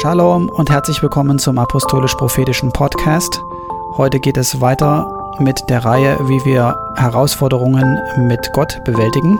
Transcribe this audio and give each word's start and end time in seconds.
Shalom 0.00 0.48
und 0.48 0.70
herzlich 0.70 1.02
willkommen 1.02 1.38
zum 1.38 1.58
Apostolisch-Prophetischen 1.58 2.72
Podcast. 2.72 3.42
Heute 3.98 4.18
geht 4.18 4.38
es 4.38 4.58
weiter 4.58 5.06
mit 5.38 5.68
der 5.68 5.84
Reihe, 5.84 6.16
wie 6.22 6.42
wir 6.46 6.74
Herausforderungen 6.96 7.98
mit 8.16 8.50
Gott 8.54 8.82
bewältigen. 8.86 9.38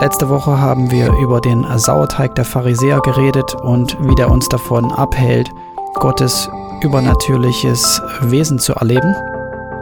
Letzte 0.00 0.28
Woche 0.28 0.60
haben 0.60 0.90
wir 0.90 1.12
über 1.12 1.40
den 1.40 1.64
Sauerteig 1.78 2.34
der 2.34 2.44
Pharisäer 2.44 2.98
geredet 3.02 3.54
und 3.62 3.96
wie 4.00 4.16
der 4.16 4.32
uns 4.32 4.48
davon 4.48 4.90
abhält, 4.90 5.48
Gottes 5.94 6.50
übernatürliches 6.80 8.02
Wesen 8.22 8.58
zu 8.58 8.74
erleben. 8.74 9.14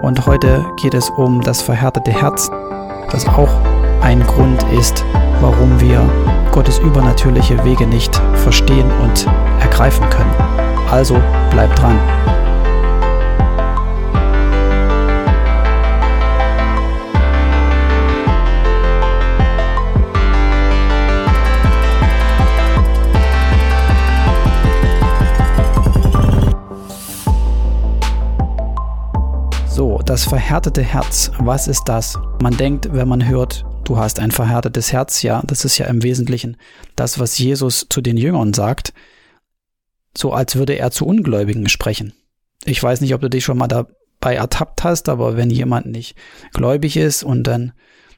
Und 0.03 0.27
heute 0.27 0.63
geht 0.77 0.93
es 0.93 1.09
um 1.09 1.41
das 1.41 1.63
verhärtete 1.63 2.11
Herz, 2.11 2.51
das 3.11 3.27
auch 3.27 3.49
ein 4.03 4.27
Grund 4.27 4.63
ist, 4.79 5.03
warum 5.43 5.81
wir 5.81 6.09
Gottes 6.53 6.79
übernatürliche 6.79 7.63
Wege 7.65 7.85
nicht 7.85 8.15
verstehen 8.45 8.89
und 9.03 9.27
ergreifen 9.61 10.09
können. 10.09 10.33
Also 10.89 11.21
bleibt 11.51 11.77
dran. 11.79 11.99
So, 29.67 29.99
das 30.05 30.25
verhärtete 30.25 30.83
Herz, 30.83 31.33
was 31.39 31.67
ist 31.67 31.89
das? 31.89 32.17
Man 32.41 32.57
denkt, 32.57 32.91
wenn 32.93 33.09
man 33.09 33.27
hört, 33.27 33.65
du 33.93 33.99
hast 33.99 34.21
ein 34.21 34.31
verhärtetes 34.31 34.91
Herz, 34.91 35.21
ja, 35.21 35.43
das 35.47 35.67
ist 35.67 35.77
ja 35.77 35.85
im 35.85 36.03
Wesentlichen 36.03 36.57
das, 36.97 37.19
was 37.19 37.37
Jesus 37.37 37.89
zu 37.91 38.01
den 38.01 38.17
Jüngern 38.17 38.55
sagt, 38.55 38.95
so 40.17 40.33
als 40.33 40.57
würde 40.57 40.79
er 40.79 40.91
zu 40.91 41.05
Ungläubigen 41.05 41.69
sprechen. 41.69 42.15
Ich 42.65 42.83
weiß 42.83 43.03
nicht, 43.03 43.13
ob 43.13 43.21
du 43.21 43.29
dich 43.29 43.45
schon 43.45 43.59
mal 43.59 43.69
dabei 43.69 44.35
ertappt 44.35 44.83
hast, 44.83 45.11
aber 45.11 45.37
wenn 45.37 45.51
jemand 45.51 45.85
nicht 45.85 46.17
gläubig 46.55 46.97
ist 46.97 47.23
und 47.23 47.43
dann 47.43 47.75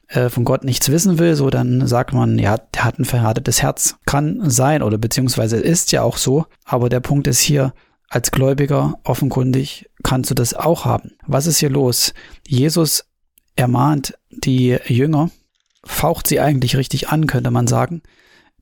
äh, 0.07 0.29
von 0.29 0.45
Gott 0.45 0.63
nichts 0.63 0.89
wissen 0.89 1.19
will, 1.19 1.35
so 1.35 1.49
dann 1.49 1.85
sagt 1.87 2.13
man, 2.13 2.39
ja, 2.39 2.57
der 2.57 2.85
hat 2.85 2.97
ein 2.97 3.03
verhärtetes 3.03 3.61
Herz. 3.61 3.97
Kann 4.05 4.49
sein 4.49 4.81
oder 4.81 4.97
beziehungsweise 4.97 5.57
ist 5.57 5.91
ja 5.91 6.03
auch 6.03 6.15
so, 6.15 6.45
aber 6.63 6.87
der 6.87 7.01
Punkt 7.01 7.27
ist 7.27 7.41
hier, 7.41 7.73
als 8.07 8.31
Gläubiger 8.31 8.93
offenkundig 9.03 9.89
kannst 10.03 10.31
du 10.31 10.35
das 10.35 10.53
auch 10.53 10.85
haben. 10.85 11.11
Was 11.27 11.47
ist 11.47 11.57
hier 11.57 11.69
los? 11.69 12.13
Jesus 12.47 13.09
ermahnt 13.57 14.13
die 14.29 14.77
Jünger, 14.87 15.31
faucht 15.85 16.27
sie 16.27 16.39
eigentlich 16.39 16.77
richtig 16.77 17.09
an, 17.09 17.27
könnte 17.27 17.51
man 17.51 17.67
sagen, 17.67 18.01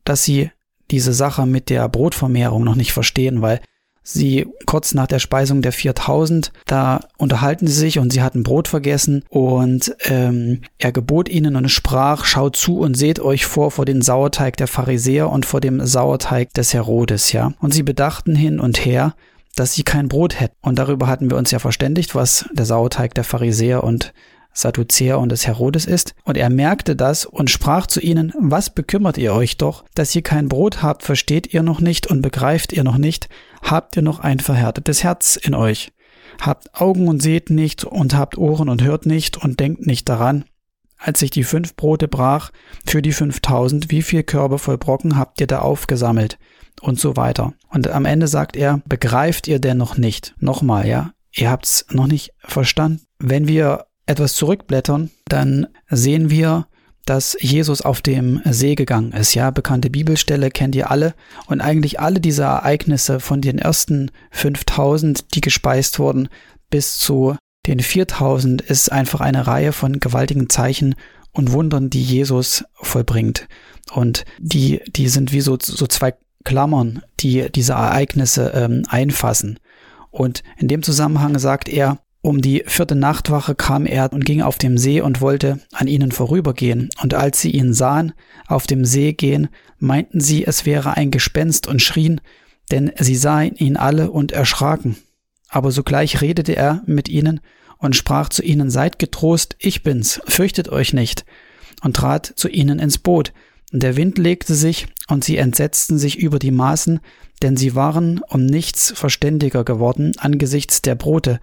dass 0.04 0.24
sie 0.24 0.52
diese 0.92 1.14
Sache 1.14 1.46
mit 1.46 1.70
der 1.70 1.88
Brotvermehrung 1.90 2.64
noch 2.64 2.76
nicht 2.76 2.94
verstehen, 2.94 3.42
weil 3.42 3.62
sie 4.04 4.48
kurz 4.66 4.94
nach 4.94 5.08
der 5.08 5.20
Speisung 5.20 5.62
der 5.62 5.72
4000, 5.72 6.52
da 6.66 7.00
unterhalten 7.18 7.68
sie 7.68 7.74
sich 7.74 8.00
und 8.00 8.12
sie 8.12 8.22
hatten 8.22 8.44
Brot 8.44 8.68
vergessen 8.68 9.24
und 9.30 9.96
ähm, 10.04 10.62
er 10.78 10.92
gebot 10.92 11.30
ihnen 11.30 11.56
und 11.56 11.70
sprach, 11.70 12.26
schaut 12.26 12.58
zu 12.58 12.80
und 12.80 12.96
seht 12.96 13.22
euch 13.22 13.46
vor 13.46 13.72
vor 13.72 13.86
den 13.86 14.02
Sauerteig 14.02 14.58
der 14.58 14.68
Pharisäer 14.68 15.30
und 15.30 15.46
vor 15.46 15.62
dem 15.62 15.86
Sauerteig 15.86 16.54
des 16.54 16.74
Herodes, 16.74 17.32
ja. 17.32 17.54
Und 17.60 17.74
sie 17.74 17.84
bedachten 17.84 18.36
hin 18.36 18.60
und 18.60 18.86
her, 18.86 19.16
dass 19.56 19.74
sie 19.74 19.84
kein 19.84 20.10
Brot 20.10 20.40
hätten. 20.40 20.58
Und 20.62 20.80
darüber 20.80 21.08
hatten 21.08 21.30
wir 21.30 21.38
uns 21.38 21.52
ja 21.52 21.60
verständigt, 21.60 22.14
was 22.14 22.46
der 22.52 22.66
Sauerteig 22.66 23.14
der 23.14 23.24
Pharisäer 23.24 23.84
und 23.84 24.14
Sadduzäer 24.54 25.20
und 25.20 25.30
des 25.30 25.48
Herodes 25.48 25.86
ist. 25.86 26.16
Und 26.24 26.38
er 26.38 26.50
merkte 26.50 26.96
das 26.96 27.26
und 27.26 27.50
sprach 27.50 27.88
zu 27.88 28.00
ihnen, 28.00 28.34
was 28.40 28.70
bekümmert 28.70 29.18
ihr 29.18 29.34
euch 29.34 29.58
doch, 29.58 29.84
dass 29.96 30.16
ihr 30.16 30.22
kein 30.22 30.50
Brot 30.50 30.82
habt, 30.82 31.04
versteht 31.04 31.54
ihr 31.54 31.64
noch 31.64 31.82
nicht 31.82 32.08
und 32.08 32.22
begreift 32.22 32.74
ihr 32.74 32.84
noch 32.84 32.98
nicht, 32.98 33.30
habt 33.62 33.96
ihr 33.96 34.04
noch 34.04 34.20
ein 34.20 34.40
verhärtetes 34.40 35.04
Herz 35.04 35.36
in 35.36 35.56
euch. 35.56 35.92
Habt 36.42 36.74
Augen 36.80 37.08
und 37.08 37.22
seht 37.22 37.50
nicht 37.50 37.84
und 37.84 38.16
habt 38.16 38.38
Ohren 38.38 38.70
und 38.70 38.84
hört 38.84 39.06
nicht 39.06 39.38
und 39.38 39.60
denkt 39.60 39.86
nicht 39.86 40.10
daran, 40.10 40.46
als 40.98 41.20
sich 41.20 41.32
die 41.32 41.44
fünf 41.44 41.76
Brote 41.76 42.08
brach 42.08 42.52
für 42.86 43.02
die 43.02 43.12
fünftausend, 43.12 43.92
wie 43.92 44.02
viel 44.02 44.24
Körbe 44.24 44.58
voll 44.58 44.78
Brocken 44.78 45.18
habt 45.18 45.42
ihr 45.42 45.48
da 45.48 45.60
aufgesammelt? 45.60 46.38
Und 46.82 47.00
so 47.00 47.16
weiter. 47.16 47.54
Und 47.70 47.88
am 47.88 48.06
Ende 48.06 48.28
sagt 48.28 48.56
er, 48.56 48.82
begreift 48.86 49.48
ihr 49.48 49.60
denn 49.60 49.78
noch 49.78 49.96
nicht? 49.96 50.34
Nochmal, 50.40 50.88
ja? 50.88 51.12
Ihr 51.32 51.50
habt's 51.50 51.86
noch 51.92 52.08
nicht 52.08 52.32
verstanden. 52.40 53.06
Wenn 53.20 53.48
wir 53.48 53.86
etwas 54.06 54.36
zurückblättern, 54.36 55.12
dann 55.26 55.68
sehen 55.90 56.30
wir, 56.30 56.68
dass 57.06 57.36
Jesus 57.40 57.82
auf 57.82 58.02
dem 58.02 58.42
See 58.46 58.76
gegangen 58.76 59.12
ist. 59.12 59.34
Ja, 59.34 59.52
bekannte 59.52 59.90
Bibelstelle 59.90 60.50
kennt 60.50 60.76
ihr 60.76 60.90
alle. 60.90 61.14
Und 61.48 61.62
eigentlich 61.62 62.00
alle 62.00 62.20
diese 62.20 62.44
Ereignisse 62.44 63.20
von 63.20 63.42
den 63.42 63.60
ersten 63.60 64.12
5000, 64.32 65.36
die 65.36 65.42
gespeist 65.42 66.00
wurden, 66.00 66.30
bis 66.70 66.98
zu 66.98 67.36
den 67.66 67.80
4000 67.80 68.62
ist 68.62 68.92
einfach 68.92 69.22
eine 69.22 69.48
Reihe 69.48 69.72
von 69.72 70.00
gewaltigen 70.00 70.50
Zeichen 70.50 70.96
und 71.32 71.52
Wundern, 71.52 71.90
die 71.90 72.04
Jesus 72.04 72.64
vollbringt. 72.74 73.48
Und 73.94 74.26
die, 74.40 74.82
die 74.88 75.08
sind 75.08 75.32
wie 75.34 75.42
so, 75.42 75.58
so 75.60 75.88
zwei 75.88 76.14
Klammern, 76.44 77.04
die 77.20 77.50
diese 77.52 77.74
Ereignisse 77.74 78.52
ähm, 78.54 78.84
einfassen. 78.88 79.60
Und 80.12 80.44
in 80.58 80.68
dem 80.68 80.84
Zusammenhang 80.84 81.40
sagt 81.40 81.70
er, 81.70 82.00
um 82.24 82.40
die 82.42 82.64
vierte 82.66 82.96
Nachtwache 82.96 83.54
kam 83.54 83.86
er 83.86 84.14
und 84.14 84.24
ging 84.24 84.42
auf 84.42 84.58
dem 84.58 84.78
See 84.78 85.02
und 85.02 85.20
wollte 85.20 85.60
an 85.74 85.88
ihnen 85.88 86.14
vorübergehen. 86.14 86.90
Und 87.02 87.14
als 87.14 87.42
sie 87.42 87.52
ihn 87.52 87.74
sahen, 87.74 88.14
auf 88.48 88.66
dem 88.66 88.86
See 88.86 89.12
gehen, 89.12 89.50
meinten 89.78 90.22
sie, 90.22 90.46
es 90.46 90.66
wäre 90.66 90.96
ein 90.96 91.12
Gespenst 91.12 91.68
und 91.68 91.82
schrien, 91.82 92.22
denn 92.72 92.94
sie 92.98 93.18
sahen 93.18 93.56
ihn 93.56 93.76
alle 93.76 94.10
und 94.10 94.32
erschraken. 94.32 94.96
Aber 95.50 95.72
sogleich 95.72 96.22
redete 96.22 96.56
er 96.56 96.82
mit 96.86 97.10
ihnen 97.10 97.42
und 97.78 97.94
sprach 97.94 98.30
zu 98.30 98.42
ihnen, 98.42 98.70
seid 98.70 99.00
getrost, 99.00 99.58
ich 99.60 99.84
bin's, 99.84 100.22
fürchtet 100.26 100.70
euch 100.70 100.94
nicht, 100.94 101.26
und 101.82 101.98
trat 101.98 102.32
zu 102.38 102.48
ihnen 102.48 102.80
ins 102.80 103.00
Boot. 103.00 103.34
Und 103.74 103.84
der 103.84 103.98
Wind 103.98 104.18
legte 104.18 104.56
sich, 104.56 104.88
und 105.10 105.26
sie 105.26 105.36
entsetzten 105.36 106.00
sich 106.00 106.20
über 106.20 106.40
die 106.40 106.52
Maßen, 106.52 107.02
denn 107.42 107.58
sie 107.58 107.76
waren 107.76 108.22
um 108.30 108.46
nichts 108.46 108.94
verständiger 108.96 109.66
geworden 109.66 110.14
angesichts 110.18 110.82
der 110.82 110.96
Brote, 110.96 111.42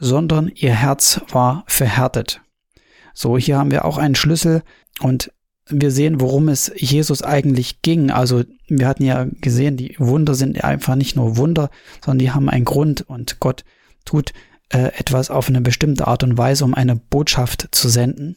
sondern 0.00 0.50
ihr 0.54 0.74
Herz 0.74 1.20
war 1.30 1.62
verhärtet. 1.66 2.40
So, 3.14 3.38
hier 3.38 3.58
haben 3.58 3.70
wir 3.70 3.84
auch 3.84 3.98
einen 3.98 4.14
Schlüssel 4.14 4.62
und 5.00 5.30
wir 5.68 5.90
sehen, 5.90 6.20
worum 6.20 6.48
es 6.48 6.72
Jesus 6.74 7.22
eigentlich 7.22 7.82
ging. 7.82 8.10
Also 8.10 8.42
wir 8.66 8.88
hatten 8.88 9.04
ja 9.04 9.26
gesehen, 9.40 9.76
die 9.76 9.94
Wunder 9.98 10.34
sind 10.34 10.64
einfach 10.64 10.96
nicht 10.96 11.14
nur 11.14 11.36
Wunder, 11.36 11.70
sondern 12.04 12.18
die 12.18 12.30
haben 12.32 12.48
einen 12.48 12.64
Grund 12.64 13.02
und 13.02 13.38
Gott 13.38 13.64
tut 14.04 14.32
äh, 14.70 14.90
etwas 14.98 15.30
auf 15.30 15.48
eine 15.48 15.60
bestimmte 15.60 16.08
Art 16.08 16.24
und 16.24 16.36
Weise, 16.36 16.64
um 16.64 16.74
eine 16.74 16.96
Botschaft 16.96 17.68
zu 17.70 17.88
senden 17.88 18.36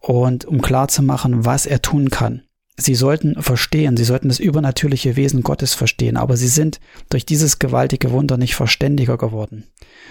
und 0.00 0.44
um 0.44 0.60
klarzumachen, 0.60 1.44
was 1.44 1.66
er 1.66 1.80
tun 1.80 2.10
kann. 2.10 2.42
Sie 2.78 2.94
sollten 2.94 3.42
verstehen, 3.42 3.96
sie 3.96 4.04
sollten 4.04 4.28
das 4.28 4.38
übernatürliche 4.38 5.16
Wesen 5.16 5.42
Gottes 5.42 5.72
verstehen, 5.72 6.18
aber 6.18 6.36
sie 6.36 6.48
sind 6.48 6.78
durch 7.08 7.24
dieses 7.24 7.58
gewaltige 7.58 8.10
Wunder 8.10 8.36
nicht 8.36 8.54
verständiger 8.54 9.16
geworden, 9.16 9.64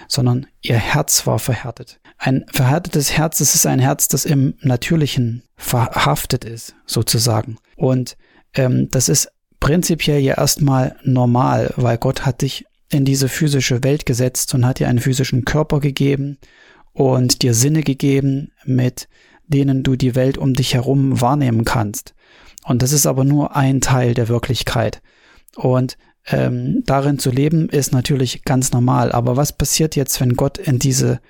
sondern 0.08 0.46
ihr 0.62 0.76
Herz 0.76 1.26
war 1.28 1.38
verhärtet. 1.38 2.00
Ein 2.18 2.44
verhärtetes 2.52 3.12
Herz, 3.16 3.38
das 3.38 3.54
ist 3.54 3.66
ein 3.66 3.78
Herz, 3.78 4.08
das 4.08 4.24
im 4.24 4.54
Natürlichen 4.62 5.42
verhaftet 5.56 6.44
ist, 6.44 6.74
sozusagen. 6.86 7.58
Und 7.76 8.16
ähm, 8.54 8.88
das 8.90 9.08
ist 9.08 9.28
prinzipiell 9.60 10.20
ja 10.20 10.36
erstmal 10.36 10.96
normal, 11.04 11.72
weil 11.76 11.98
Gott 11.98 12.26
hat 12.26 12.42
dich 12.42 12.66
in 12.90 13.04
diese 13.04 13.28
physische 13.28 13.84
Welt 13.84 14.06
gesetzt 14.06 14.54
und 14.54 14.66
hat 14.66 14.78
dir 14.78 14.88
einen 14.88 15.00
physischen 15.00 15.44
Körper 15.44 15.80
gegeben 15.80 16.38
und 16.92 17.42
dir 17.42 17.54
Sinne 17.54 17.82
gegeben, 17.82 18.50
mit 18.64 19.08
denen 19.46 19.82
du 19.82 19.96
die 19.96 20.14
Welt 20.14 20.38
um 20.38 20.54
dich 20.54 20.74
herum 20.74 21.20
wahrnehmen 21.20 21.64
kannst. 21.64 22.14
Und 22.66 22.82
das 22.82 22.92
ist 22.92 23.06
aber 23.06 23.24
nur 23.24 23.54
ein 23.54 23.80
Teil 23.80 24.14
der 24.14 24.28
Wirklichkeit. 24.28 25.00
Und 25.54 25.96
ähm, 26.26 26.82
darin 26.84 27.20
zu 27.20 27.30
leben 27.30 27.68
ist 27.68 27.92
natürlich 27.92 28.42
ganz 28.44 28.72
normal. 28.72 29.12
Aber 29.12 29.36
was 29.36 29.56
passiert 29.56 29.94
jetzt, 29.94 30.20
wenn 30.20 30.34
Gott 30.34 30.58
in 30.58 30.80
diese 30.80 31.20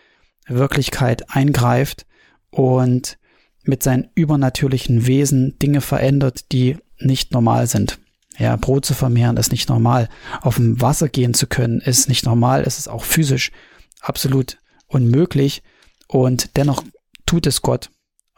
Wirklichkeit 0.48 1.28
eingreift 1.28 2.06
und 2.50 3.18
mit 3.64 3.82
seinen 3.82 4.08
übernatürlichen 4.14 5.06
Wesen 5.06 5.58
Dinge 5.58 5.82
verändert, 5.82 6.52
die 6.52 6.78
nicht 6.98 7.32
normal 7.32 7.66
sind? 7.66 7.98
Ja, 8.38 8.56
Brot 8.56 8.86
zu 8.86 8.94
vermehren 8.94 9.36
ist 9.36 9.52
nicht 9.52 9.68
normal. 9.68 10.08
Auf 10.40 10.56
dem 10.56 10.80
Wasser 10.80 11.08
gehen 11.10 11.34
zu 11.34 11.46
können 11.46 11.80
ist 11.80 12.08
nicht 12.08 12.24
normal. 12.24 12.62
Es 12.66 12.78
ist 12.78 12.88
auch 12.88 13.04
physisch 13.04 13.52
absolut 14.00 14.58
unmöglich. 14.86 15.62
Und 16.08 16.56
dennoch 16.56 16.82
tut 17.26 17.46
es 17.46 17.60
Gott, 17.60 17.90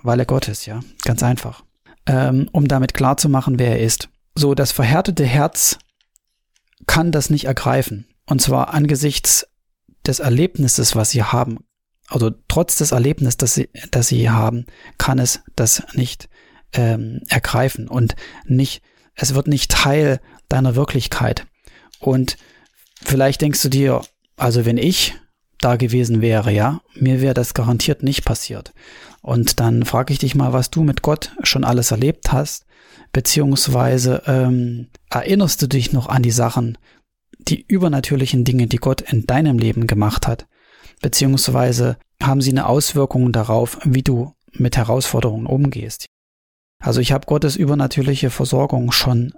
weil 0.02 0.18
er 0.18 0.26
Gott 0.26 0.48
ist, 0.48 0.66
ja. 0.66 0.80
Ganz 1.04 1.22
einfach 1.22 1.62
ähm, 2.08 2.49
um 2.52 2.66
damit 2.66 2.94
klarzumachen, 2.94 3.58
wer 3.58 3.78
er 3.78 3.81
ist. 3.81 4.08
So, 4.34 4.55
das 4.55 4.72
verhärtete 4.72 5.25
Herz 5.25 5.78
kann 6.87 7.12
das 7.12 7.31
nicht 7.31 7.44
ergreifen. 7.44 8.06
Und 8.26 8.40
zwar 8.43 8.75
angesichts 8.75 9.46
des 10.06 10.19
Erlebnisses, 10.19 10.96
was 10.96 11.10
sie 11.10 11.22
haben. 11.22 11.58
Also 12.08 12.31
trotz 12.49 12.76
des 12.76 12.93
Erlebnisses, 12.93 13.37
das 13.37 13.55
sie, 13.55 13.69
das 13.90 14.08
sie 14.08 14.31
haben, 14.31 14.66
kann 14.96 15.19
es 15.19 15.40
das 15.55 15.82
nicht 15.93 16.28
ähm, 16.72 17.20
ergreifen 17.28 17.88
und 17.88 18.16
nicht, 18.46 18.82
es 19.14 19.34
wird 19.34 19.46
nicht 19.46 19.70
Teil 19.70 20.20
deiner 20.49 20.75
Wirklichkeit. 20.75 21.46
Und 22.00 22.38
vielleicht 23.02 23.43
denkst 23.43 23.62
du 23.62 23.69
dir, 23.69 24.00
also 24.37 24.64
wenn 24.64 24.78
ich 24.78 25.14
da 25.60 25.76
gewesen 25.76 26.20
wäre, 26.20 26.52
ja, 26.52 26.81
mir 26.94 27.20
wäre 27.20 27.34
das 27.34 27.55
garantiert 27.55 28.02
nicht 28.02 28.25
passiert. 28.25 28.72
Und 29.22 29.60
dann 29.60 29.84
frage 29.84 30.12
ich 30.12 30.19
dich 30.19 30.34
mal, 30.34 30.52
was 30.52 30.70
du 30.70 30.82
mit 30.82 31.02
Gott 31.02 31.32
schon 31.43 31.64
alles 31.64 31.90
erlebt 31.90 32.32
hast, 32.32 32.66
beziehungsweise 33.12 34.22
ähm, 34.26 34.88
erinnerst 35.10 35.60
du 35.62 35.66
dich 35.66 35.93
noch 35.93 36.08
an 36.08 36.22
die 36.22 36.31
Sachen, 36.31 36.78
die 37.38 37.64
übernatürlichen 37.66 38.44
Dinge, 38.44 38.66
die 38.66 38.76
Gott 38.76 39.00
in 39.00 39.26
deinem 39.26 39.58
Leben 39.58 39.87
gemacht 39.87 40.26
hat, 40.26 40.46
beziehungsweise 41.00 41.96
haben 42.22 42.40
sie 42.40 42.50
eine 42.50 42.66
Auswirkung 42.66 43.32
darauf, 43.32 43.78
wie 43.84 44.02
du 44.02 44.32
mit 44.52 44.76
Herausforderungen 44.76 45.46
umgehst. 45.46 46.06
Also 46.81 47.00
ich 47.00 47.12
habe 47.12 47.26
Gottes 47.26 47.56
übernatürliche 47.56 48.31
Versorgung 48.31 48.93
schon 48.93 49.32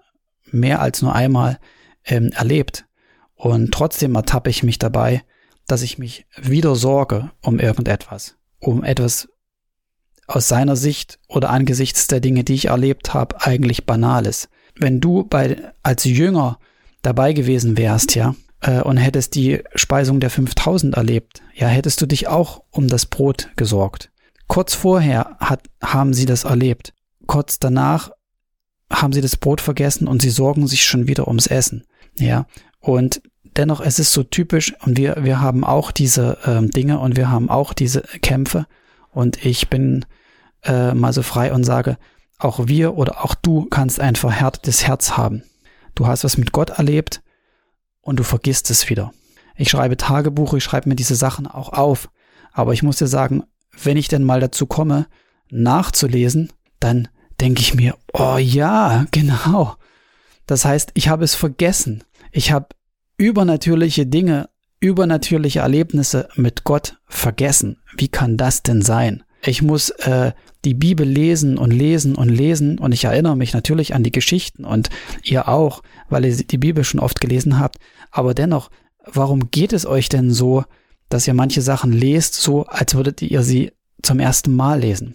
mehr 0.51 0.81
als 0.81 1.03
nur 1.03 1.15
einmal 1.15 1.59
ähm, 2.05 2.33
erlebt 2.33 2.87
und 3.35 3.73
trotzdem 3.73 4.15
ertappe 4.15 4.51
ich 4.51 4.63
mich 4.63 4.79
dabei, 4.79 5.23
dass 5.67 5.83
ich 5.83 5.99
mich 5.99 6.27
wieder 6.37 6.75
sorge 6.75 7.31
um 7.43 7.59
irgendetwas, 7.59 8.37
um 8.59 8.83
etwas 8.85 9.29
aus 10.27 10.49
seiner 10.49 10.77
Sicht 10.77 11.19
oder 11.29 11.51
angesichts 11.51 12.07
der 12.07 12.21
Dinge, 12.21 12.45
die 12.45 12.55
ich 12.55 12.67
erlebt 12.67 13.15
habe, 13.15 13.41
eigentlich 13.41 13.85
Banales. 13.85 14.49
Wenn 14.77 15.01
du 15.01 15.25
bei, 15.25 15.73
als 15.83 16.05
Jünger 16.05 16.59
dabei 17.03 17.33
gewesen 17.33 17.77
wärst, 17.77 18.15
ja, 18.15 18.35
äh, 18.61 18.81
und 18.81 18.97
hättest 18.97 19.35
die 19.35 19.63
Speisung 19.75 20.21
der 20.21 20.31
5000 20.31 20.95
erlebt, 20.95 21.43
ja, 21.55 21.67
hättest 21.69 22.01
du 22.01 22.07
dich 22.07 22.29
auch 22.29 22.63
um 22.71 22.89
das 22.89 23.07
Brot 23.07 23.51
gesorgt. 23.57 24.11
Kurz 24.47 24.75
vorher 24.75 25.37
hat, 25.41 25.65
haben 25.83 26.15
sie 26.15 26.27
das 26.27 26.45
erlebt. 26.45 26.93
Kurz 27.27 27.59
danach 27.59 28.11
haben 28.93 29.13
sie 29.13 29.21
das 29.21 29.37
Brot 29.37 29.61
vergessen 29.61 30.09
und 30.09 30.23
sie 30.23 30.31
sorgen 30.31 30.67
sich 30.67 30.85
schon 30.85 31.07
wieder 31.07 31.29
ums 31.29 31.47
Essen. 31.47 31.85
Ja, 32.19 32.47
und 32.81 33.23
dennoch, 33.61 33.81
es 33.81 33.99
ist 33.99 34.13
so 34.13 34.23
typisch 34.23 34.75
und 34.81 34.97
wir, 34.97 35.17
wir 35.21 35.41
haben 35.41 35.65
auch 35.65 35.93
diese 35.93 36.39
ähm, 36.47 36.71
Dinge 36.71 36.99
und 36.99 37.17
wir 37.17 37.31
haben 37.31 37.51
auch 37.51 37.75
diese 37.75 38.03
Kämpfe 38.23 38.67
und 39.13 39.45
ich 39.45 39.69
bin 39.69 40.07
äh, 40.65 40.95
mal 40.95 41.13
so 41.13 41.23
frei 41.23 41.53
und 41.53 41.65
sage, 41.65 41.99
auch 42.39 42.67
wir 42.67 42.97
oder 42.97 43.23
auch 43.23 43.35
du 43.35 43.67
kannst 43.67 44.01
ein 44.01 44.17
verhärtetes 44.17 44.87
Herz 44.87 45.17
haben. 45.17 45.43
Du 45.95 46.07
hast 46.07 46.25
was 46.25 46.39
mit 46.39 46.53
Gott 46.53 46.71
erlebt 46.71 47.23
und 48.01 48.19
du 48.19 48.23
vergisst 48.23 48.71
es 48.71 48.89
wieder. 48.89 49.13
Ich 49.57 49.69
schreibe 49.69 49.99
Tagebuche, 49.99 50.57
ich 50.57 50.65
schreibe 50.65 50.89
mir 50.89 50.97
diese 50.97 51.17
Sachen 51.17 51.47
auch 51.47 51.75
auf. 51.75 52.09
Aber 52.53 52.73
ich 52.73 52.83
muss 52.83 52.97
dir 52.97 53.09
sagen, 53.09 53.45
wenn 53.83 53.99
ich 53.99 54.09
denn 54.09 54.25
mal 54.25 54.41
dazu 54.41 54.65
komme, 54.67 55.07
nachzulesen, 55.51 56.51
dann 56.79 57.09
denke 57.41 57.61
ich 57.61 57.75
mir, 57.75 57.95
oh 58.15 58.39
ja, 58.39 59.05
genau. 59.11 59.77
Das 60.47 60.65
heißt, 60.65 60.93
ich 60.95 61.09
habe 61.09 61.25
es 61.25 61.35
vergessen. 61.35 62.05
Ich 62.33 62.53
habe 62.53 62.69
übernatürliche 63.21 64.07
Dinge, 64.07 64.49
übernatürliche 64.81 65.61
Erlebnisse 65.61 66.31
mit 66.37 66.65
Gott 66.65 66.97
vergessen. 67.07 67.77
Wie 67.95 68.09
kann 68.09 68.39
das 68.39 68.63
denn 68.63 68.81
sein? 68.81 69.25
Ich 69.45 69.61
muss 69.61 69.91
äh, 69.91 70.33
die 70.65 70.73
Bibel 70.73 71.07
lesen 71.07 71.59
und 71.59 71.71
lesen 71.71 72.15
und 72.15 72.31
lesen 72.31 72.79
und 72.79 72.93
ich 72.93 73.05
erinnere 73.05 73.37
mich 73.37 73.53
natürlich 73.53 73.95
an 73.95 74.03
die 74.03 74.11
Geschichten 74.11 74.65
und 74.65 74.89
ihr 75.23 75.49
auch, 75.49 75.83
weil 76.09 76.25
ihr 76.25 76.35
die 76.35 76.57
Bibel 76.57 76.83
schon 76.83 76.99
oft 76.99 77.21
gelesen 77.21 77.59
habt. 77.59 77.77
Aber 78.11 78.33
dennoch, 78.33 78.71
warum 79.05 79.51
geht 79.51 79.75
es 79.75 79.85
euch 79.85 80.09
denn 80.09 80.31
so, 80.31 80.65
dass 81.11 81.29
ihr 81.29 81.35
manche 81.35 81.61
Sachen 81.61 81.93
lest, 81.93 82.37
so 82.37 82.65
als 82.65 82.95
würdet 82.95 83.21
ihr 83.21 83.43
sie 83.43 83.73
zum 84.03 84.19
ersten 84.19 84.57
Mal 84.57 84.81
lesen? 84.81 85.15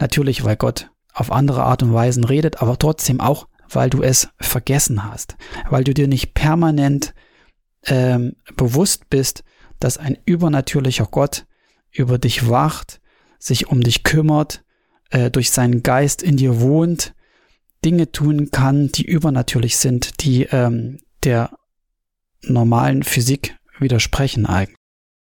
Natürlich, 0.00 0.42
weil 0.42 0.56
Gott 0.56 0.90
auf 1.12 1.30
andere 1.30 1.64
Art 1.64 1.82
und 1.82 1.92
Weisen 1.92 2.24
redet, 2.24 2.62
aber 2.62 2.78
trotzdem 2.78 3.20
auch, 3.20 3.46
weil 3.68 3.90
du 3.90 4.00
es 4.00 4.28
vergessen 4.40 5.04
hast, 5.04 5.36
weil 5.68 5.84
du 5.84 5.92
dir 5.92 6.08
nicht 6.08 6.32
permanent 6.32 7.12
ähm, 7.86 8.36
bewusst 8.56 9.10
bist, 9.10 9.44
dass 9.80 9.98
ein 9.98 10.18
übernatürlicher 10.24 11.06
Gott 11.10 11.46
über 11.90 12.18
dich 12.18 12.48
wacht, 12.48 13.00
sich 13.38 13.68
um 13.68 13.82
dich 13.82 14.04
kümmert, 14.04 14.64
äh, 15.10 15.30
durch 15.30 15.50
seinen 15.50 15.82
Geist 15.82 16.22
in 16.22 16.36
dir 16.36 16.60
wohnt, 16.60 17.14
Dinge 17.84 18.12
tun 18.12 18.50
kann, 18.50 18.92
die 18.92 19.04
übernatürlich 19.04 19.76
sind, 19.76 20.22
die 20.22 20.44
ähm, 20.44 20.98
der 21.24 21.50
normalen 22.42 23.02
Physik 23.02 23.56
widersprechen 23.78 24.46
eigentlich. 24.46 24.76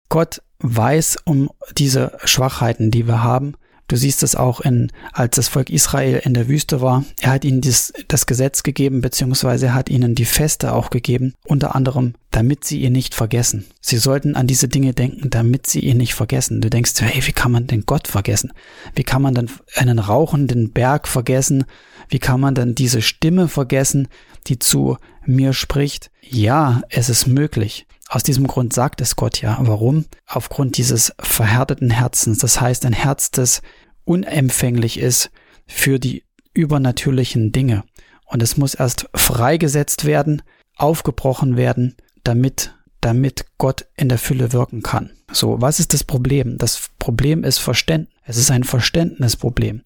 Gott 0.09 0.43
weiß 0.59 1.19
um 1.25 1.51
diese 1.77 2.17
Schwachheiten, 2.25 2.91
die 2.91 3.07
wir 3.07 3.23
haben 3.23 3.55
Du 3.89 3.97
siehst 3.97 4.25
es 4.25 4.35
auch 4.35 4.61
in, 4.61 4.91
als 5.13 5.37
das 5.37 5.49
Volk 5.49 5.71
Israel 5.71 6.21
in 6.25 6.35
der 6.35 6.49
Wüste 6.49 6.81
war. 6.81 7.05
Er 7.21 7.31
hat 7.31 7.45
ihnen 7.45 7.61
das, 7.61 7.93
das 8.09 8.27
Gesetz 8.27 8.65
gegeben, 8.65 9.01
beziehungsweise 9.01 9.67
er 9.67 9.75
hat 9.75 9.89
ihnen 9.89 10.17
die 10.17 10.25
Feste 10.25 10.73
auch 10.73 10.91
gegeben, 10.91 11.35
unter 11.45 11.77
anderem, 11.77 12.15
damit 12.33 12.65
sie 12.65 12.83
ihn 12.83 12.93
nicht 12.93 13.15
vergessen. 13.15 13.65
Sie 13.81 13.99
sollten 13.99 14.35
an 14.35 14.49
diese 14.49 14.67
Dinge 14.67 14.93
denken, 14.93 15.31
damit 15.31 15.69
sie 15.69 15.81
ihn 15.81 15.99
nicht 15.99 16.15
vergessen. 16.15 16.61
Du 16.61 16.69
denkst, 16.69 16.95
hey, 16.99 17.25
wie 17.27 17.33
kann 17.33 17.53
man 17.53 17.69
denn 17.69 17.85
Gott 17.87 18.09
vergessen? 18.09 18.53
Wie 18.95 19.05
kann 19.05 19.23
man 19.23 19.35
denn 19.35 19.51
einen 19.77 20.01
rauchenden 20.01 20.73
Berg 20.73 21.07
vergessen? 21.07 21.65
Wie 22.09 22.19
kann 22.19 22.41
man 22.41 22.57
denn 22.57 22.75
diese 22.75 23.03
Stimme 23.03 23.47
vergessen, 23.47 24.09
die 24.49 24.59
zu 24.59 24.97
mir 25.25 25.53
spricht? 25.53 26.11
Ja, 26.23 26.83
es 26.89 27.09
ist 27.09 27.27
möglich. 27.27 27.87
Aus 28.09 28.23
diesem 28.23 28.47
Grund 28.47 28.73
sagt 28.73 29.01
es 29.01 29.17
Gott 29.17 29.41
ja. 29.41 29.59
Warum? 29.61 30.05
Aufgrund 30.27 30.77
dieses 30.77 31.13
verhärteten 31.19 31.91
Herzens. 31.91 32.39
Das 32.39 32.61
heißt, 32.61 32.85
ein 32.87 32.93
Herz, 32.93 33.31
das 33.31 33.63
unempfänglich 34.05 34.99
ist 34.99 35.31
für 35.67 35.99
die 35.99 36.25
übernatürlichen 36.55 37.53
Dinge. 37.53 37.85
Und 38.25 38.43
es 38.43 38.57
muss 38.57 38.75
erst 38.75 39.09
freigesetzt 39.15 40.05
werden, 40.05 40.43
aufgebrochen 40.77 41.57
werden, 41.57 41.97
damit, 42.25 42.75
damit 43.01 43.47
Gott 43.59 43.87
in 43.97 44.09
der 44.09 44.19
Fülle 44.19 44.53
wirken 44.53 44.83
kann. 44.83 45.11
So, 45.33 45.61
was 45.61 45.81
ist 45.81 45.93
das 45.93 46.05
Problem? 46.05 46.59
Das 46.59 46.91
Problem 46.99 47.45
ist 47.45 47.59
Verständnis. 47.59 48.15
Es 48.25 48.37
ist 48.37 48.51
ein 48.51 48.65
Verständnisproblem. 48.65 49.83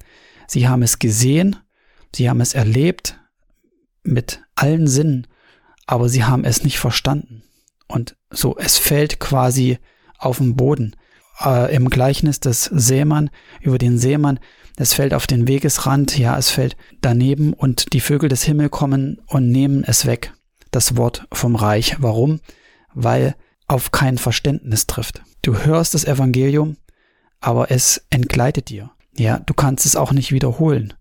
Sie 0.46 0.68
haben 0.68 0.82
es 0.82 0.98
gesehen, 0.98 1.56
sie 2.14 2.28
haben 2.28 2.40
es 2.40 2.54
erlebt 2.54 3.18
mit 4.02 4.42
allen 4.54 4.88
Sinnen, 4.88 5.26
aber 5.86 6.08
sie 6.08 6.24
haben 6.24 6.44
es 6.44 6.64
nicht 6.64 6.78
verstanden. 6.78 7.42
Und 7.90 8.16
so, 8.30 8.56
es 8.56 8.78
fällt 8.78 9.20
quasi 9.20 9.78
auf 10.18 10.38
den 10.38 10.56
Boden. 10.56 10.96
Äh, 11.44 11.74
Im 11.74 11.90
Gleichnis 11.90 12.40
des 12.40 12.64
Seemann, 12.64 13.30
über 13.60 13.78
den 13.78 13.98
Seemann, 13.98 14.38
es 14.76 14.94
fällt 14.94 15.12
auf 15.12 15.26
den 15.26 15.46
Wegesrand, 15.46 16.16
ja, 16.18 16.38
es 16.38 16.50
fällt 16.50 16.76
daneben 17.00 17.52
und 17.52 17.92
die 17.92 18.00
Vögel 18.00 18.28
des 18.28 18.44
Himmels 18.44 18.70
kommen 18.70 19.20
und 19.26 19.50
nehmen 19.50 19.84
es 19.84 20.06
weg. 20.06 20.32
Das 20.70 20.96
Wort 20.96 21.26
vom 21.32 21.56
Reich. 21.56 21.96
Warum? 21.98 22.40
Weil 22.94 23.34
auf 23.66 23.90
kein 23.90 24.18
Verständnis 24.18 24.86
trifft. 24.86 25.22
Du 25.42 25.58
hörst 25.58 25.94
das 25.94 26.04
Evangelium, 26.04 26.76
aber 27.40 27.70
es 27.70 28.06
entgleitet 28.10 28.68
dir. 28.68 28.90
Ja, 29.16 29.38
du 29.40 29.54
kannst 29.54 29.86
es 29.86 29.96
auch 29.96 30.12
nicht 30.12 30.32
wiederholen. 30.32 30.94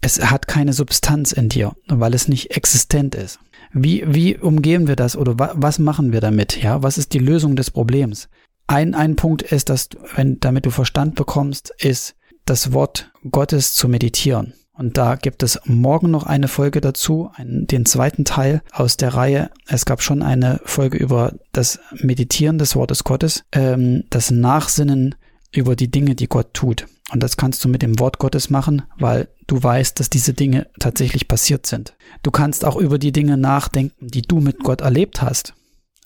Es 0.00 0.30
hat 0.30 0.46
keine 0.46 0.72
Substanz 0.72 1.32
in 1.32 1.48
dir, 1.48 1.74
weil 1.88 2.14
es 2.14 2.28
nicht 2.28 2.56
existent 2.56 3.14
ist. 3.14 3.40
Wie, 3.74 4.04
wie 4.06 4.38
umgehen 4.38 4.86
wir 4.86 4.96
das 4.96 5.16
oder 5.16 5.38
wa 5.38 5.52
was 5.54 5.78
machen 5.78 6.12
wir 6.12 6.20
damit? 6.20 6.62
Ja, 6.62 6.82
was 6.82 6.96
ist 6.96 7.12
die 7.12 7.18
Lösung 7.18 7.56
des 7.56 7.70
Problems? 7.72 8.28
Ein, 8.68 8.94
ein 8.94 9.16
Punkt 9.16 9.42
ist, 9.42 9.68
dass, 9.68 9.90
wenn, 10.14 10.40
damit 10.40 10.64
du 10.64 10.70
Verstand 10.70 11.16
bekommst, 11.16 11.74
ist, 11.78 12.14
das 12.46 12.72
Wort 12.72 13.10
Gottes 13.30 13.74
zu 13.74 13.88
meditieren. 13.88 14.54
Und 14.76 14.96
da 14.96 15.14
gibt 15.16 15.42
es 15.42 15.60
morgen 15.66 16.10
noch 16.10 16.24
eine 16.24 16.48
Folge 16.48 16.80
dazu, 16.80 17.30
einen, 17.34 17.66
den 17.66 17.86
zweiten 17.86 18.24
Teil 18.24 18.62
aus 18.72 18.96
der 18.96 19.14
Reihe. 19.14 19.50
Es 19.66 19.84
gab 19.84 20.02
schon 20.02 20.22
eine 20.22 20.60
Folge 20.64 20.98
über 20.98 21.34
das 21.52 21.78
Meditieren 22.00 22.58
des 22.58 22.74
Wortes 22.74 23.04
Gottes, 23.04 23.44
ähm, 23.52 24.04
das 24.10 24.30
Nachsinnen 24.30 25.14
über 25.54 25.76
die 25.76 25.90
Dinge, 25.90 26.14
die 26.14 26.28
Gott 26.28 26.54
tut. 26.54 26.86
Und 27.12 27.22
das 27.22 27.36
kannst 27.36 27.64
du 27.64 27.68
mit 27.68 27.82
dem 27.82 27.98
Wort 27.98 28.18
Gottes 28.18 28.50
machen, 28.50 28.82
weil 28.98 29.28
du 29.46 29.62
weißt, 29.62 29.98
dass 30.00 30.10
diese 30.10 30.34
Dinge 30.34 30.66
tatsächlich 30.80 31.28
passiert 31.28 31.66
sind. 31.66 31.94
Du 32.22 32.30
kannst 32.30 32.64
auch 32.64 32.76
über 32.76 32.98
die 32.98 33.12
Dinge 33.12 33.36
nachdenken, 33.36 34.08
die 34.08 34.22
du 34.22 34.40
mit 34.40 34.60
Gott 34.60 34.80
erlebt 34.80 35.22
hast. 35.22 35.54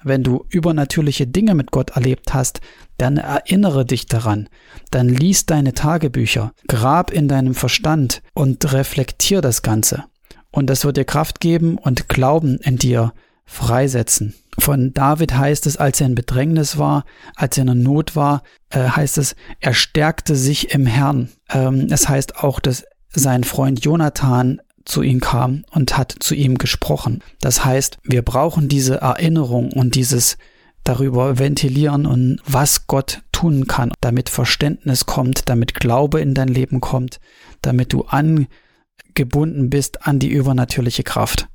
Wenn 0.03 0.23
du 0.23 0.45
übernatürliche 0.49 1.27
Dinge 1.27 1.55
mit 1.55 1.71
Gott 1.73 1.91
erlebt 1.91 2.33
hast, 2.33 2.61
dann 2.99 3.17
erinnere 3.17 3.85
dich 3.85 4.07
daran, 4.07 4.49
dann 4.91 5.09
lies 5.09 5.47
deine 5.47 5.73
Tagebücher, 5.73 6.53
grab 6.69 7.11
in 7.11 7.27
deinem 7.27 7.55
Verstand 7.55 8.23
und 8.33 8.73
reflektier 8.73 9.41
das 9.41 9.63
Ganze. 9.63 10.05
Und 10.51 10.69
das 10.69 10.85
wird 10.85 10.97
dir 10.97 11.05
Kraft 11.05 11.41
geben 11.41 11.79
und 11.79 12.09
Glauben 12.09 12.59
in 12.59 12.77
dir 12.77 13.13
freisetzen. 13.45 14.35
Von 14.59 14.93
David 14.93 15.35
heißt 15.35 15.67
es, 15.67 15.77
als 15.77 16.01
er 16.01 16.09
in 16.09 16.15
Bedrängnis 16.15 16.79
war, 16.79 17.05
als 17.37 17.57
er 17.57 17.67
in 17.67 17.83
Not 17.83 18.17
war, 18.17 18.43
äh, 18.71 18.89
heißt 18.89 19.19
es, 19.19 19.37
er 19.61 19.75
stärkte 19.75 20.35
sich 20.35 20.73
im 20.73 20.87
Herrn. 20.87 21.29
Ähm, 21.51 21.87
es 21.91 22.09
heißt 22.09 22.43
auch, 22.43 22.61
dass 22.61 22.85
sein 23.11 23.45
Freund 23.45 23.85
Jonathan 23.85 24.61
zu 24.85 25.03
ihm 25.03 25.21
kam 25.21 25.65
und 25.71 25.97
hat 25.97 26.15
zu 26.19 26.35
ihm 26.35 26.59
gesprochen. 26.59 27.23
Das 27.41 27.65
heißt, 27.65 27.99
wir 28.03 28.23
brauchen 28.23 28.69
diese 28.69 28.97
Erinnerung 28.97 29.73
und 29.73 29.95
dieses 29.95 30.39
darüber 30.83 31.39
ventilieren 31.39 32.07
und 32.07 32.41
was 32.47 32.87
Gott 32.87 33.23
tun 33.31 33.67
kann, 33.67 33.93
damit 34.01 34.31
Verständnis 34.31 35.05
kommt, 35.07 35.49
damit 35.49 35.75
Glaube 35.75 36.21
in 36.21 36.35
dein 36.35 36.49
Leben 36.49 36.81
kommt, 36.81 37.21
damit 37.61 37.93
du 37.93 38.05
angebunden 38.05 39.69
bist 39.69 40.07
an 40.07 40.19
die 40.19 40.31
übernatürliche 40.31 41.03
Kraft. 41.03 41.49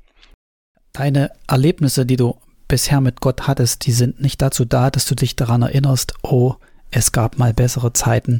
Deine 0.94 1.32
Erlebnisse, 1.48 2.06
die 2.06 2.18
du 2.18 2.38
bisher 2.74 3.02
mit 3.02 3.22
Gott 3.22 3.46
hattest, 3.46 3.86
die 3.86 3.92
sind 3.92 4.20
nicht 4.20 4.42
dazu 4.42 4.66
da, 4.66 4.90
dass 4.90 5.06
du 5.06 5.14
dich 5.14 5.36
daran 5.36 5.62
erinnerst, 5.62 6.16
oh, 6.24 6.56
es 6.90 7.12
gab 7.12 7.38
mal 7.38 7.54
bessere 7.54 7.94
Zeiten 7.94 8.40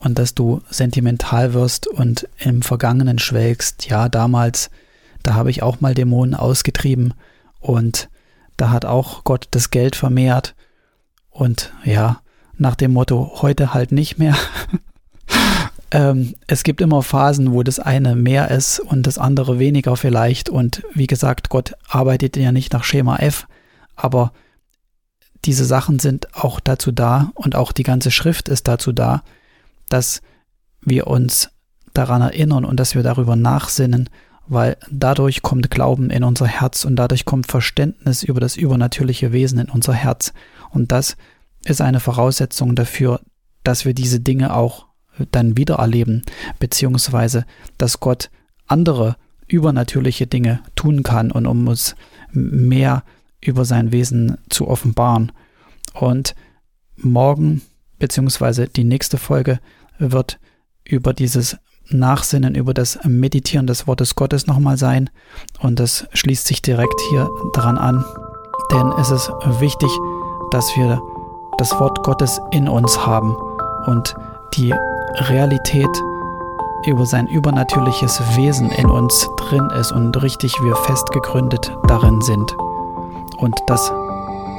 und 0.00 0.18
dass 0.18 0.34
du 0.34 0.60
sentimental 0.68 1.54
wirst 1.54 1.86
und 1.86 2.28
im 2.36 2.60
Vergangenen 2.60 3.18
schwelgst. 3.18 3.86
Ja, 3.86 4.10
damals, 4.10 4.68
da 5.22 5.32
habe 5.32 5.48
ich 5.48 5.62
auch 5.62 5.80
mal 5.80 5.94
Dämonen 5.94 6.34
ausgetrieben 6.34 7.14
und 7.58 8.10
da 8.58 8.68
hat 8.68 8.84
auch 8.84 9.24
Gott 9.24 9.48
das 9.52 9.70
Geld 9.70 9.96
vermehrt 9.96 10.54
und 11.30 11.72
ja, 11.82 12.20
nach 12.58 12.74
dem 12.74 12.92
Motto, 12.92 13.40
heute 13.40 13.72
halt 13.72 13.92
nicht 13.92 14.18
mehr. 14.18 14.36
ähm, 15.90 16.34
es 16.48 16.64
gibt 16.64 16.82
immer 16.82 17.02
Phasen, 17.02 17.54
wo 17.54 17.62
das 17.62 17.78
eine 17.78 18.14
mehr 18.14 18.50
ist 18.50 18.78
und 18.78 19.06
das 19.06 19.16
andere 19.16 19.58
weniger 19.58 19.96
vielleicht. 19.96 20.50
Und 20.50 20.82
wie 20.92 21.06
gesagt, 21.06 21.48
Gott 21.48 21.72
arbeitet 21.88 22.36
ja 22.36 22.52
nicht 22.52 22.74
nach 22.74 22.84
Schema 22.84 23.16
F, 23.16 23.46
aber 24.04 24.32
diese 25.44 25.64
Sachen 25.64 25.98
sind 25.98 26.34
auch 26.34 26.60
dazu 26.60 26.92
da 26.92 27.32
und 27.34 27.56
auch 27.56 27.72
die 27.72 27.82
ganze 27.82 28.10
Schrift 28.10 28.48
ist 28.48 28.68
dazu 28.68 28.92
da, 28.92 29.22
dass 29.88 30.20
wir 30.82 31.06
uns 31.06 31.50
daran 31.94 32.22
erinnern 32.22 32.64
und 32.64 32.78
dass 32.78 32.94
wir 32.94 33.02
darüber 33.02 33.36
nachsinnen, 33.36 34.08
weil 34.46 34.76
dadurch 34.90 35.42
kommt 35.42 35.70
Glauben 35.70 36.10
in 36.10 36.24
unser 36.24 36.46
Herz 36.46 36.84
und 36.84 36.96
dadurch 36.96 37.24
kommt 37.24 37.46
Verständnis 37.46 38.22
über 38.22 38.40
das 38.40 38.56
übernatürliche 38.56 39.32
Wesen 39.32 39.58
in 39.58 39.68
unser 39.68 39.94
Herz. 39.94 40.32
Und 40.70 40.92
das 40.92 41.16
ist 41.64 41.80
eine 41.80 42.00
Voraussetzung 42.00 42.74
dafür, 42.74 43.20
dass 43.64 43.84
wir 43.84 43.94
diese 43.94 44.20
Dinge 44.20 44.54
auch 44.54 44.86
dann 45.32 45.56
wieder 45.56 45.76
erleben, 45.76 46.22
beziehungsweise 46.58 47.44
dass 47.78 48.00
Gott 48.00 48.30
andere 48.66 49.16
übernatürliche 49.46 50.26
Dinge 50.26 50.60
tun 50.76 51.02
kann 51.02 51.30
und 51.30 51.46
um 51.46 51.66
uns 51.68 51.96
mehr 52.32 53.04
über 53.44 53.64
sein 53.64 53.92
Wesen 53.92 54.38
zu 54.48 54.68
offenbaren. 54.68 55.32
Und 55.94 56.34
morgen, 56.96 57.62
beziehungsweise 57.98 58.68
die 58.68 58.84
nächste 58.84 59.18
Folge, 59.18 59.60
wird 59.98 60.38
über 60.84 61.12
dieses 61.12 61.56
Nachsinnen, 61.88 62.54
über 62.54 62.74
das 62.74 62.98
Meditieren 63.04 63.66
des 63.66 63.86
Wortes 63.86 64.14
Gottes 64.14 64.46
nochmal 64.46 64.76
sein. 64.76 65.10
Und 65.60 65.80
das 65.80 66.06
schließt 66.12 66.46
sich 66.46 66.62
direkt 66.62 67.00
hier 67.10 67.28
daran 67.54 67.78
an. 67.78 68.04
Denn 68.72 68.92
es 68.98 69.10
ist 69.10 69.30
wichtig, 69.58 69.90
dass 70.52 70.76
wir 70.76 71.00
das 71.58 71.72
Wort 71.80 72.02
Gottes 72.04 72.40
in 72.52 72.68
uns 72.68 73.06
haben 73.06 73.34
und 73.86 74.14
die 74.54 74.72
Realität 75.28 75.88
über 76.86 77.04
sein 77.04 77.26
übernatürliches 77.26 78.20
Wesen 78.36 78.70
in 78.70 78.86
uns 78.88 79.28
drin 79.36 79.68
ist 79.78 79.92
und 79.92 80.22
richtig 80.22 80.54
wir 80.62 80.74
fest 80.76 81.10
gegründet 81.12 81.70
darin 81.86 82.22
sind 82.22 82.50
und 83.40 83.54
das 83.66 83.90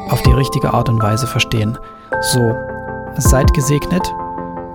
auf 0.10 0.22
die 0.24 0.32
richtige 0.32 0.74
Art 0.74 0.90
und 0.90 1.02
Weise 1.02 1.28
verstehen. 1.28 1.78
So, 2.22 2.56
seid 3.18 3.54
gesegnet 3.54 4.04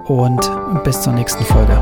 und 0.06 0.40
bis 0.84 1.02
zur 1.02 1.12
nächsten 1.12 1.44
Folge. 1.44 1.78